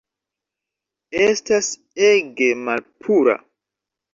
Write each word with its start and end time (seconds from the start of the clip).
Estas 1.27 1.69
ege 2.09 2.49
malpura 2.65 3.39